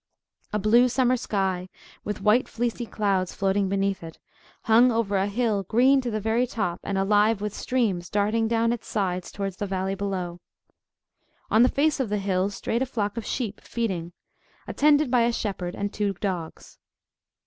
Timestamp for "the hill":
12.09-12.49